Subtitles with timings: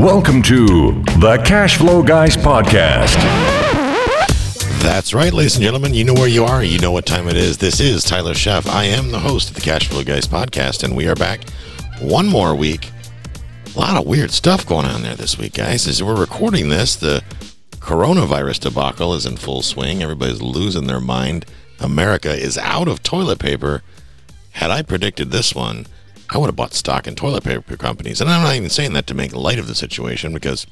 [0.00, 3.16] Welcome to the Cash Flow Guys Podcast.
[4.80, 5.92] That's right, ladies and gentlemen.
[5.92, 6.64] You know where you are.
[6.64, 7.58] You know what time it is.
[7.58, 8.66] This is Tyler Sheff.
[8.66, 11.46] I am the host of the Cash Flow Guys podcast, and we are back
[12.00, 12.90] one more week.
[13.76, 15.86] A lot of weird stuff going on there this week, guys.
[15.86, 17.22] As we're recording this, the
[17.72, 20.02] coronavirus debacle is in full swing.
[20.02, 21.44] Everybody's losing their mind.
[21.78, 23.82] America is out of toilet paper.
[24.52, 25.86] Had I predicted this one,
[26.32, 28.20] I would have bought stock in toilet paper companies.
[28.20, 30.66] And I'm not even saying that to make light of the situation because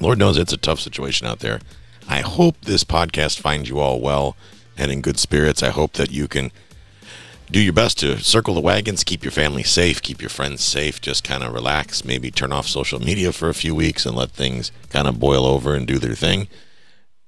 [0.00, 1.60] Lord knows it's a tough situation out there.
[2.08, 4.36] I hope this podcast finds you all well
[4.76, 5.62] and in good spirits.
[5.62, 6.50] I hope that you can
[7.48, 11.00] do your best to circle the wagons, keep your family safe, keep your friends safe,
[11.00, 14.32] just kind of relax, maybe turn off social media for a few weeks and let
[14.32, 16.48] things kind of boil over and do their thing.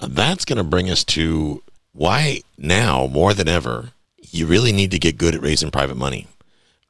[0.00, 1.62] That's going to bring us to
[1.92, 3.90] why now more than ever
[4.30, 6.26] you really need to get good at raising private money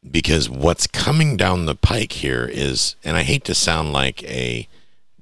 [0.09, 4.69] because what's coming down the pike here is, and I hate to sound like a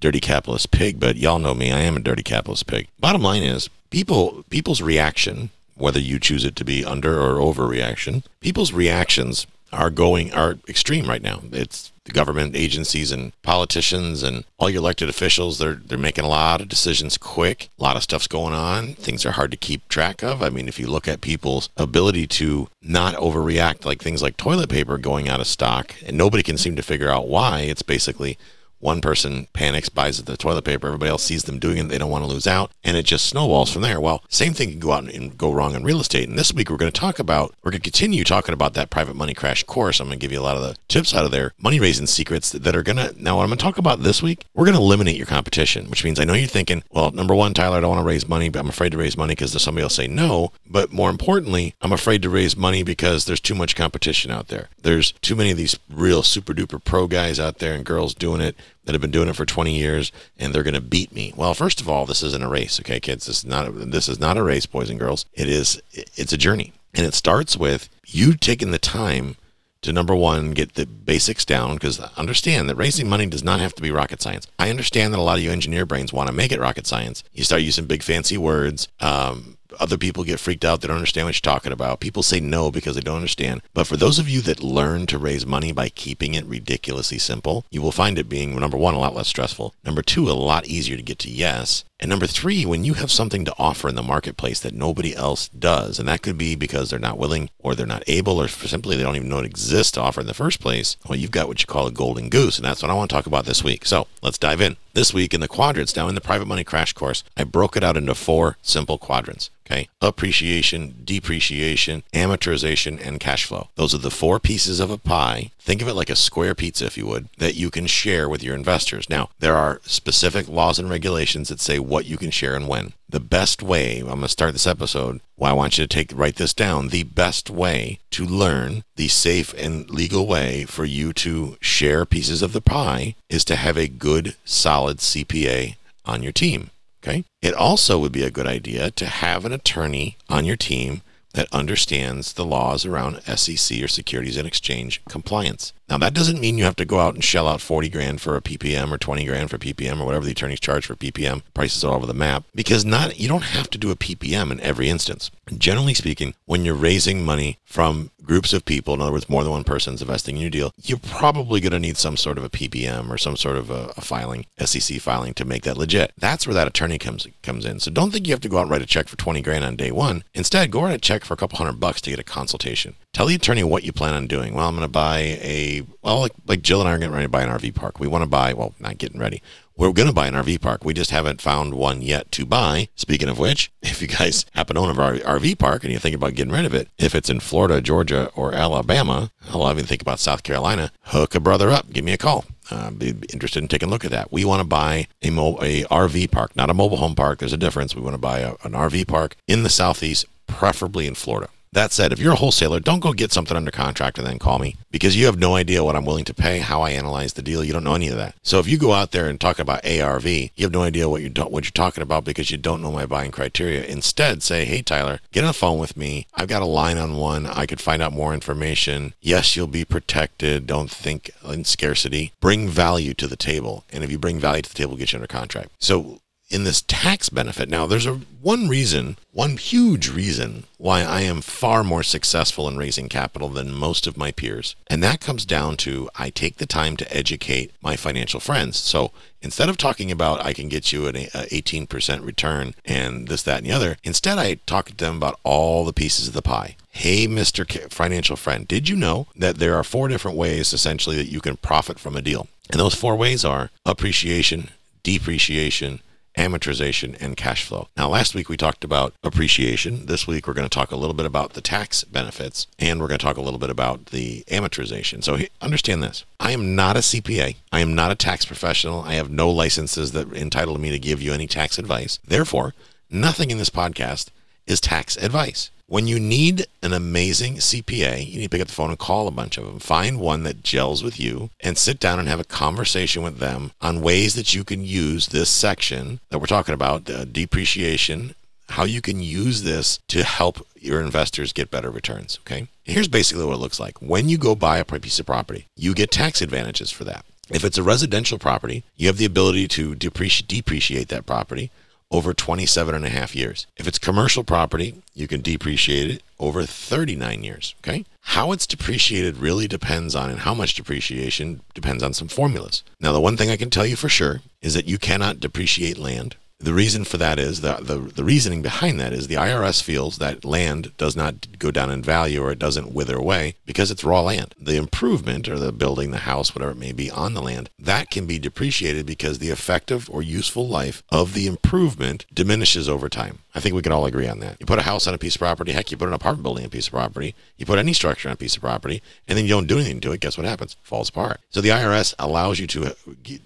[0.01, 2.89] dirty capitalist pig, but y'all know me, I am a dirty capitalist pig.
[3.01, 8.25] Bottom line is, people people's reaction, whether you choose it to be under or overreaction,
[8.41, 11.41] people's reactions are going are extreme right now.
[11.53, 15.59] It's the government agencies and politicians and all your elected officials.
[15.59, 17.69] They're they're making a lot of decisions quick.
[17.79, 18.95] A lot of stuff's going on.
[18.95, 20.43] Things are hard to keep track of.
[20.43, 24.71] I mean, if you look at people's ability to not overreact, like things like toilet
[24.71, 27.61] paper going out of stock, and nobody can seem to figure out why.
[27.61, 28.39] It's basically
[28.79, 32.11] one person panics, buys the toilet paper, everybody else sees them doing it, they don't
[32.11, 34.01] want to lose out, and it just snowballs from there.
[34.01, 36.29] Well, same thing can go out and go wrong in real estate.
[36.29, 38.91] And this week we're going to talk about, we're going to continue talking about that
[38.91, 40.01] private money crash course.
[40.01, 42.07] I'm going to give you a lot of the tips out of there, money raising
[42.07, 44.67] secrets that are going to, now what I'm going to talk about this week, we're
[44.67, 47.79] going to eliminate your competition, which means I know you're thinking, well, number one, Tyler,
[47.79, 49.91] I don't want to raise money, but I'm afraid to raise money because somebody will
[49.91, 50.53] say no.
[50.67, 54.69] But more importantly, I'm afraid to raise money because there's too much competition out there.
[54.83, 58.41] There's too many of these real super duper pro guys out there and girls doing
[58.41, 58.57] it
[58.87, 61.33] that have been doing it for 20 years and they're going to beat me.
[61.37, 63.27] Well, first of all, this isn't a race, okay, kids.
[63.27, 65.27] This is not this is not a race, boys and girls.
[65.35, 66.73] It is it's a journey.
[66.95, 69.37] And it starts with you taking the time
[69.83, 73.75] to number one get the basics down because understand that raising money does not have
[73.75, 76.35] to be rocket science i understand that a lot of you engineer brains want to
[76.35, 80.65] make it rocket science you start using big fancy words um, other people get freaked
[80.65, 80.81] out.
[80.81, 82.01] They don't understand what you're talking about.
[82.01, 83.63] People say no because they don't understand.
[83.75, 87.65] But for those of you that learn to raise money by keeping it ridiculously simple,
[87.71, 89.75] you will find it being, number one, a lot less stressful.
[89.85, 91.85] Number two, a lot easier to get to yes.
[91.99, 95.49] And number three, when you have something to offer in the marketplace that nobody else
[95.49, 98.97] does, and that could be because they're not willing or they're not able or simply
[98.97, 101.49] they don't even know it exists to offer in the first place, well, you've got
[101.49, 102.59] what you call a golden goose.
[102.59, 103.87] And that's what I want to talk about this week.
[103.87, 104.77] So let's dive in.
[104.93, 107.85] This week in the quadrants, now in the private money crash course, I broke it
[107.85, 109.51] out into four simple quadrants.
[109.67, 109.89] Okay.
[110.01, 113.69] Appreciation, depreciation, amortization, and cash flow.
[113.75, 115.51] Those are the four pieces of a pie.
[115.59, 118.45] Think of it like a square pizza, if you would, that you can share with
[118.45, 119.11] your investors.
[119.11, 122.93] Now, there are specific laws and regulations that say what you can share and when.
[123.09, 125.21] The best way, I'm going to start this episode.
[125.37, 126.89] Well, I want you to take write this down.
[126.89, 132.41] The best way to learn the safe and legal way for you to share pieces
[132.41, 136.71] of the pie is to have a good, solid CPA on your team.
[137.07, 137.25] Okay.
[137.41, 141.03] It also would be a good idea to have an attorney on your team
[141.37, 145.73] that understands the laws around SEC or Securities and Exchange compliance.
[145.89, 148.37] Now, that doesn't mean you have to go out and shell out 40 grand for
[148.37, 151.43] a PPM or 20 grand for PPM or whatever the attorneys charge for PPM.
[151.55, 154.61] Prices all over the map because not you don't have to do a PPM in
[154.61, 155.31] every instance.
[155.57, 159.53] Generally speaking, when you're raising money from groups of people, in other words, more than
[159.53, 162.51] one person's investing in your deal, you're probably going to need some sort of a
[162.51, 166.13] PPM or some sort of a, a, filing, SEC filing to make that legit.
[166.19, 167.79] That's where that attorney comes comes in.
[167.79, 169.65] So don't think you have to go out and write a check for 20 grand
[169.65, 170.25] on day one.
[170.35, 172.95] Instead, go write a check for a couple hundred bucks to get a consultation.
[173.13, 174.55] Tell the attorney what you plan on doing.
[174.55, 177.27] Well, I'm going to buy a well, like like Jill and I are getting ready
[177.27, 177.99] to buy an RV park.
[178.01, 179.43] We want to buy well, not getting ready.
[179.79, 180.85] We're going to buy an RV park.
[180.85, 182.89] We just haven't found one yet to buy.
[182.95, 186.17] Speaking of which, if you guys happen to own an RV park and you think
[186.17, 190.01] about getting rid of it, if it's in Florida, Georgia, or Alabama, I'll even think
[190.01, 191.93] about South Carolina, hook a brother up.
[191.93, 192.47] Give me a call.
[192.71, 194.33] Uh, be interested in taking a look at that.
[194.33, 197.39] We want to buy a, mo- a RV park, not a mobile home park.
[197.39, 197.95] There's a difference.
[197.95, 201.49] We want to buy a, an RV park in the Southeast, preferably in Florida.
[201.73, 204.59] That said, if you're a wholesaler, don't go get something under contract and then call
[204.59, 207.43] me because you have no idea what I'm willing to pay, how I analyze the
[207.43, 207.63] deal.
[207.63, 208.35] You don't know any of that.
[208.43, 211.21] So if you go out there and talk about ARV, you have no idea what
[211.21, 213.85] you're what you're talking about because you don't know my buying criteria.
[213.85, 216.27] Instead, say, "Hey Tyler, get on the phone with me.
[216.35, 217.45] I've got a line on one.
[217.45, 219.13] I could find out more information.
[219.21, 220.67] Yes, you'll be protected.
[220.67, 222.33] Don't think in scarcity.
[222.41, 225.13] Bring value to the table, and if you bring value to the table, we'll get
[225.13, 227.69] you under contract." So in this tax benefit.
[227.69, 232.77] Now, there's a one reason, one huge reason why I am far more successful in
[232.77, 234.77] raising capital than most of my peers.
[234.87, 238.77] And that comes down to I take the time to educate my financial friends.
[238.79, 239.11] So
[239.43, 243.67] instead of talking about I can get you an 18% return and this, that, and
[243.67, 246.77] the other, instead I talk to them about all the pieces of the pie.
[246.91, 247.93] Hey, Mr.
[247.93, 251.57] Financial Friend, did you know that there are four different ways essentially that you can
[251.57, 252.47] profit from a deal?
[252.71, 254.71] And those four ways are appreciation,
[255.03, 256.01] depreciation,
[256.37, 257.89] amortization, and cash flow.
[257.97, 260.07] Now, last week we talked about appreciation.
[260.07, 263.09] This week we're going to talk a little bit about the tax benefits, and we're
[263.09, 265.25] going to talk a little bit about the amortization.
[265.25, 269.15] So understand this I am not a CPA, I am not a tax professional, I
[269.15, 272.19] have no licenses that entitle me to give you any tax advice.
[272.27, 272.75] Therefore,
[273.11, 274.29] nothing in this podcast
[274.67, 275.71] is tax advice.
[275.89, 279.29] When you need an amazing CPA, you need to pick up the phone and call
[279.29, 279.79] a bunch of them.
[279.79, 283.71] Find one that gels with you and sit down and have a conversation with them
[283.81, 288.35] on ways that you can use this section that we're talking about, uh, depreciation,
[288.71, 292.41] how you can use this to help your investors get better returns.
[292.41, 292.67] Okay.
[292.83, 294.03] here's basically what it looks like.
[294.03, 297.25] When you go buy a piece of property, you get tax advantages for that.
[297.49, 301.71] If it's a residential property, you have the ability to depreciate that property
[302.11, 303.67] over 27 and a half years.
[303.77, 307.75] If it's commercial property, you can depreciate it over 39 years.
[307.81, 308.05] Okay.
[308.21, 312.83] How it's depreciated really depends on, and how much depreciation depends on some formulas.
[313.01, 315.99] Now, the one thing I can tell you for sure is that you cannot depreciate
[315.99, 319.83] land the reason for that is that the, the reasoning behind that is the IRS
[319.83, 323.91] feels that land does not go down in value or it doesn't wither away because
[323.91, 324.55] it's raw land.
[324.59, 328.11] The improvement or the building, the house, whatever it may be on the land, that
[328.11, 333.41] can be depreciated because the effective or useful life of the improvement diminishes over time.
[333.55, 334.57] I think we can all agree on that.
[334.59, 336.65] You put a house on a piece of property, heck, you put an apartment building
[336.65, 339.37] on a piece of property, you put any structure on a piece of property, and
[339.37, 340.77] then you don't do anything to it, guess what happens?
[340.83, 341.41] Falls apart.
[341.51, 342.93] So the IRS allows you to uh,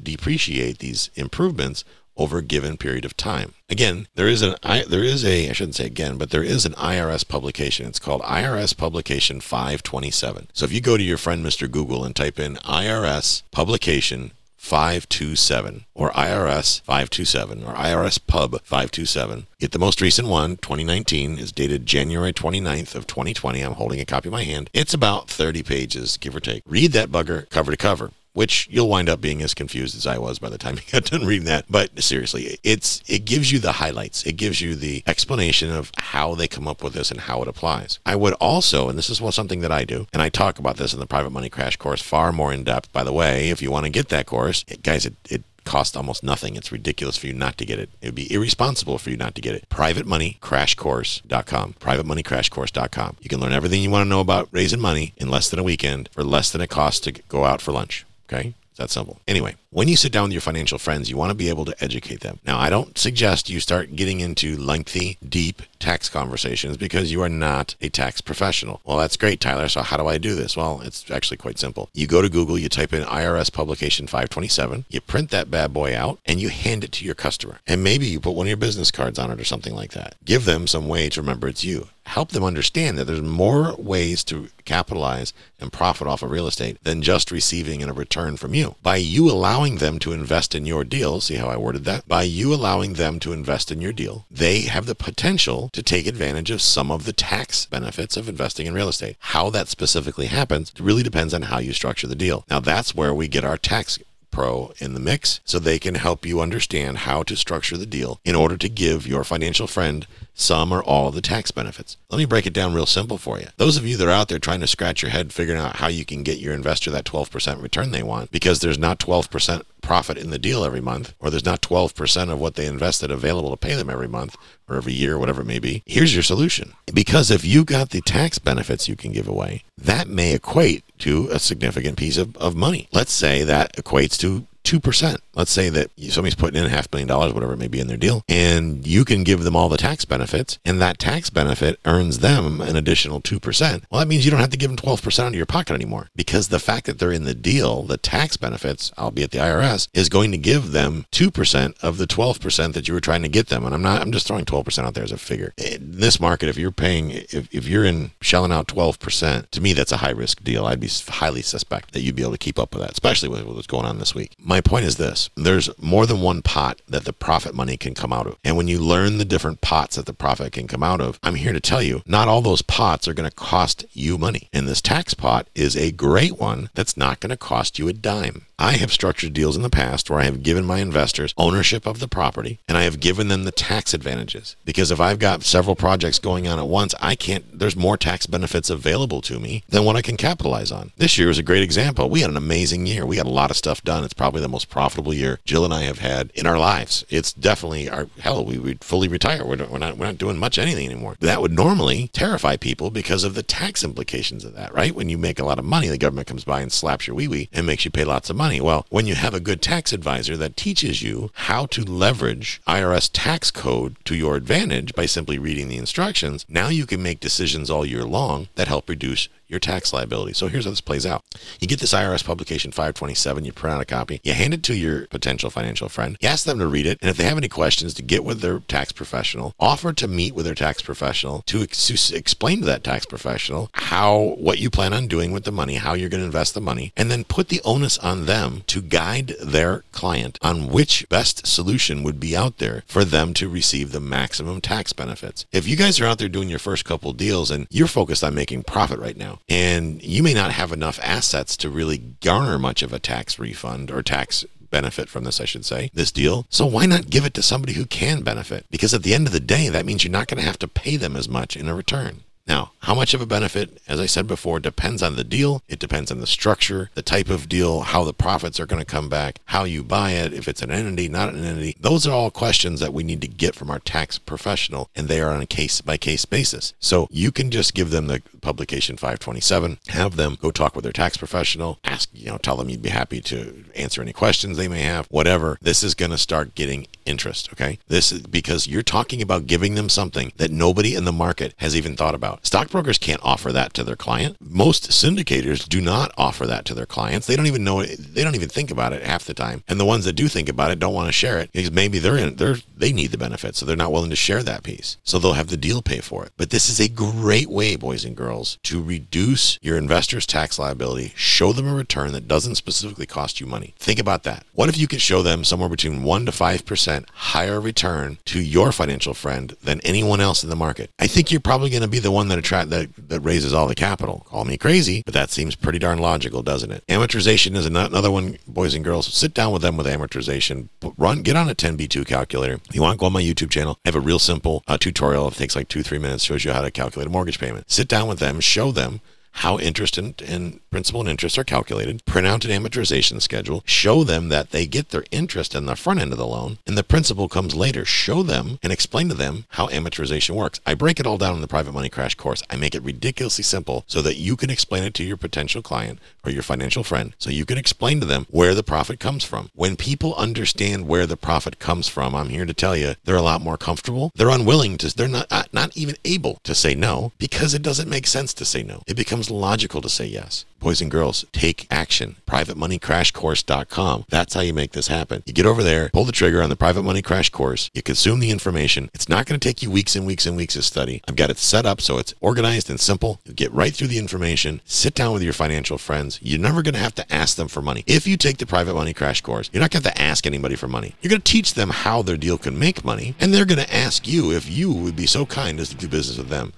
[0.03, 1.85] depreciate these improvements
[2.17, 3.55] over a given period of time.
[3.69, 6.67] Again, there is an I, there is a I shouldn't say again, but there is
[6.67, 7.87] an IRS publication.
[7.87, 10.49] It's called IRS Publication 527.
[10.53, 11.71] So if you go to your friend Mr.
[11.71, 19.47] Google and type in IRS Publication 527 or IRS 527 or IRS Pub 527.
[19.59, 23.63] Get the most recent one, 2019, is dated January 29th of 2020.
[23.63, 24.69] I'm holding a copy in my hand.
[24.75, 26.63] It's about 30 pages, give or take.
[26.67, 30.19] Read that bugger cover to cover which you'll wind up being as confused as I
[30.19, 31.67] was by the time you got done reading that.
[31.69, 34.25] But seriously, it's it gives you the highlights.
[34.25, 37.49] It gives you the explanation of how they come up with this and how it
[37.49, 37.99] applies.
[38.07, 40.93] I would also, and this is something that I do, and I talk about this
[40.93, 42.93] in the Private Money Crash course far more in depth.
[42.93, 45.97] By the way, if you want to get that course, it, guys, it, it costs
[45.97, 46.57] almost nothing.
[46.57, 47.91] It's ridiculous for you not to get it.
[48.01, 49.69] It would be irresponsible for you not to get it.
[49.69, 51.75] PrivateMoneyCrashCourse.com.
[51.75, 53.17] PrivateMoneyCrashCourse.com.
[53.21, 55.65] You can learn everything you want to know about raising money in less than a
[55.65, 58.05] weekend for less than it costs to go out for lunch.
[58.33, 58.55] Okay?
[58.71, 59.21] It's that simple.
[59.27, 61.75] Anyway, when you sit down with your financial friends, you want to be able to
[61.83, 62.41] educate them.
[62.45, 67.29] Now, I don't suggest you start getting into lengthy, deep tax conversations because you are
[67.29, 68.81] not a tax professional.
[68.85, 69.69] Well, that's great, Tyler.
[69.69, 70.57] So, how do I do this?
[70.57, 71.89] Well, it's actually quite simple.
[71.95, 75.97] You go to Google, you type in IRS publication 527, you print that bad boy
[75.97, 77.61] out, and you hand it to your customer.
[77.67, 80.17] And maybe you put one of your business cards on it or something like that.
[80.25, 81.89] Give them some way to remember it's you.
[82.07, 86.83] Help them understand that there's more ways to capitalize and profit off of real estate
[86.83, 88.75] than just receiving a return from you.
[88.83, 92.07] By you allowing them to invest invest in your deal, see how I worded that?
[92.09, 96.07] By you allowing them to invest in your deal, they have the potential to take
[96.07, 99.17] advantage of some of the tax benefits of investing in real estate.
[99.19, 102.45] How that specifically happens really depends on how you structure the deal.
[102.49, 103.99] Now, that's where we get our tax
[104.41, 108.21] Pro in the mix so they can help you understand how to structure the deal
[108.25, 111.99] in order to give your financial friend some or all of the tax benefits.
[112.09, 113.49] Let me break it down real simple for you.
[113.59, 115.89] Those of you that are out there trying to scratch your head figuring out how
[115.89, 120.17] you can get your investor that 12% return they want because there's not 12% profit
[120.17, 123.57] in the deal every month, or there's not 12% of what they invested available to
[123.57, 124.37] pay them every month
[124.69, 125.83] or every year, whatever it may be.
[125.87, 126.75] Here's your solution.
[126.93, 131.29] Because if you got the tax benefits you can give away, that may equate to
[131.31, 132.89] a significant piece of, of money.
[132.93, 135.19] Let's say that equates to 2%.
[135.35, 137.89] Let's say that somebody's putting in a half million dollars, whatever it may be in
[137.89, 141.81] their deal, and you can give them all the tax benefits, and that tax benefit
[141.85, 143.83] earns them an additional 2%.
[143.91, 146.09] Well, that means you don't have to give them 12% out of your pocket anymore
[146.15, 150.09] because the fact that they're in the deal, the tax benefits, albeit the IRS, is
[150.09, 153.65] going to give them 2% of the 12% that you were trying to get them.
[153.65, 155.53] And I'm not, I'm just throwing 12% out there as a figure.
[155.57, 159.73] In this market, if you're paying, if, if you're in shelling out 12%, to me,
[159.73, 160.67] that's a high risk deal.
[160.67, 163.45] I'd be highly suspect that you'd be able to keep up with that, especially with
[163.45, 164.35] what's going on this week.
[164.39, 168.13] My point is this there's more than one pot that the profit money can come
[168.13, 168.37] out of.
[168.45, 171.35] And when you learn the different pots that the profit can come out of, I'm
[171.35, 174.49] here to tell you, not all those pots are going to cost you money.
[174.53, 177.93] And this tax pot is a great one that's not going to cost you a
[177.93, 178.47] dime.
[178.59, 181.99] I have structured deals in the past where I have given my investors ownership of
[181.99, 184.55] the property and I have given them the tax advantages.
[184.67, 188.27] Because if I've got several projects going on at once, I can't, there's more tax
[188.27, 190.93] benefits available to me than what I can capitalize on.
[190.99, 192.11] This year was a great example.
[192.11, 193.07] We had an amazing year.
[193.07, 194.05] We got a lot of stuff done.
[194.05, 197.05] It's probably the most profitable year Jill and I have had in our lives.
[197.09, 199.45] It's definitely our, hell, we would fully retire.
[199.45, 201.17] We're, we're not, we're not doing much anything anymore.
[201.21, 204.95] That would normally terrify people because of the tax implications of that, right?
[204.95, 207.29] When you make a lot of money, the government comes by and slaps your wee
[207.29, 208.61] wee and makes you pay lots of money.
[208.61, 213.11] Well, when you have a good tax advisor that teaches you how to leverage IRS
[213.13, 217.71] tax code to your advantage by simply reading the instructions, now you can make decisions
[217.71, 220.33] all year long that help reduce your tax liability.
[220.33, 221.25] So here's how this plays out.
[221.61, 224.77] You get this IRS publication 527, you print out a copy, you hand it to
[224.77, 227.49] your potential financial friend, you ask them to read it, and if they have any
[227.49, 231.63] questions, to get with their tax professional, offer to meet with their tax professional to,
[231.63, 235.75] ex- explain to that tax professional how, what you plan on doing with the money,
[235.75, 238.81] how you're going to invest the money, and then put the onus on them to
[238.81, 243.93] guide their client on which best solution would be out there for them to receive
[243.93, 245.47] the maximum tax benefits.
[245.53, 248.35] If you guys are out there doing your first couple deals and you're focused on
[248.35, 252.83] making profit right now, and you may not have enough assets to really garner much
[252.83, 256.47] of a tax refund or tax benefit from this, I should say, this deal.
[256.49, 258.67] So why not give it to somebody who can benefit?
[258.71, 260.69] Because at the end of the day, that means you're not going to have to
[260.69, 262.23] pay them as much in a return.
[262.51, 265.63] Now, how much of a benefit, as I said before, depends on the deal.
[265.69, 268.85] It depends on the structure, the type of deal, how the profits are going to
[268.85, 271.77] come back, how you buy it, if it's an entity, not an entity.
[271.79, 275.21] Those are all questions that we need to get from our tax professional, and they
[275.21, 276.75] are on a case by case basis.
[276.81, 280.93] So you can just give them the publication 527, have them go talk with their
[280.93, 284.67] tax professional, ask, you know, tell them you'd be happy to answer any questions they
[284.67, 285.57] may have, whatever.
[285.63, 287.79] This is going to start getting interest, okay?
[287.89, 291.77] This is because you're talking about giving them something that nobody in the market has
[291.77, 292.47] even thought about.
[292.47, 294.37] Stockbrokers can't offer that to their client.
[294.41, 297.27] Most syndicators do not offer that to their clients.
[297.27, 299.63] They don't even know it, they don't even think about it half the time.
[299.69, 301.99] And the ones that do think about it don't want to share it because maybe
[301.99, 304.97] they're in they're they need the benefit, so they're not willing to share that piece.
[305.05, 306.33] So they'll have the deal pay for it.
[306.37, 311.13] But this is a great way, boys and girls, to reduce your investors' tax liability,
[311.15, 313.75] show them a return that doesn't specifically cost you money.
[313.79, 314.45] Think about that.
[314.55, 318.73] What if you could show them somewhere between 1 to 5% higher return to your
[318.73, 320.91] financial friend than anyone else in the market?
[320.99, 323.67] I think you're probably going to be the one that attract that that raises all
[323.67, 324.27] the capital.
[324.29, 326.85] Call me crazy, but that seems pretty darn logical, doesn't it?
[326.89, 329.13] Amortization is another one, boys and girls.
[329.13, 330.69] Sit down with them with amortization.
[330.97, 332.61] Run, get on a 10b2 calculator.
[332.73, 335.29] You want to go on my YouTube channel, I have a real simple uh, tutorial.
[335.29, 336.25] It takes like two, three minutes.
[336.25, 337.71] Shows you how to calculate a mortgage payment.
[337.71, 339.01] Sit down with them, show them
[339.33, 344.05] how interest and, and, principal and interest are calculated, print out an amortization schedule, show
[344.05, 346.85] them that they get their interest in the front end of the loan, and the
[346.85, 347.85] principal comes later.
[347.85, 350.61] Show them and explain to them how amortization works.
[350.65, 352.43] I break it all down in the Private Money Crash course.
[352.49, 355.99] I make it ridiculously simple so that you can explain it to your potential client
[356.25, 359.51] or your financial friend, so you can explain to them where the profit comes from.
[359.55, 363.23] When people understand where the profit comes from, I'm here to tell you they're a
[363.23, 364.13] lot more comfortable.
[364.15, 368.07] They're unwilling to, they're not, not even able to say no because it doesn't make
[368.07, 368.83] sense to say no.
[368.87, 370.45] It becomes logical to say yes.
[370.61, 372.17] Boys and girls, take action.
[372.27, 374.05] PrivateMoneyCrashCourse.com.
[374.11, 375.23] That's how you make this happen.
[375.25, 378.21] You get over there, pull the trigger on the Private Money Crash Course, you consume
[378.21, 378.91] the information.
[378.93, 381.03] It's not going to take you weeks and weeks and weeks of study.
[381.09, 383.21] I've got it set up so it's organized and simple.
[383.25, 386.19] You get right through the information, sit down with your financial friends.
[386.23, 387.83] You're never going to have to ask them for money.
[387.87, 390.27] If you take the Private Money Crash Course, you're not going to have to ask
[390.27, 390.95] anybody for money.
[391.01, 393.75] You're going to teach them how their deal can make money, and they're going to
[393.75, 396.53] ask you if you would be so kind as to do business with them.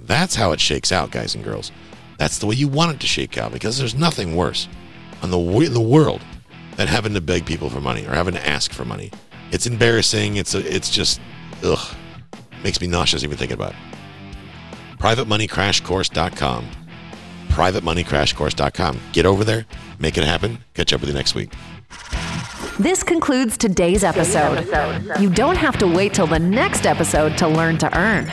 [0.00, 1.70] That's how it shakes out, guys and girls.
[2.18, 4.68] That's the way you want it to shake out because there's nothing worse
[5.22, 6.22] in the, in the world
[6.76, 9.10] than having to beg people for money or having to ask for money.
[9.50, 10.36] It's embarrassing.
[10.36, 11.20] It's a, it's just
[11.62, 11.94] ugh,
[12.62, 13.76] makes me nauseous even thinking about it.
[14.98, 16.66] PrivateMoneyCrashCourse.com.
[17.48, 19.00] PrivateMoneyCrashCourse.com.
[19.12, 19.66] Get over there,
[19.98, 20.58] make it happen.
[20.74, 21.52] Catch up with you next week.
[22.78, 24.66] This concludes today's episode.
[25.20, 28.32] You don't have to wait till the next episode to learn to earn.